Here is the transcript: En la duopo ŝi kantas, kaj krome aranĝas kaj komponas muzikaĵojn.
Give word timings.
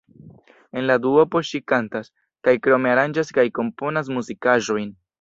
En 0.79 0.87
la 0.91 0.95
duopo 1.03 1.41
ŝi 1.51 1.61
kantas, 1.73 2.11
kaj 2.49 2.57
krome 2.65 2.97
aranĝas 2.97 3.33
kaj 3.39 3.49
komponas 3.63 4.15
muzikaĵojn. 4.19 4.95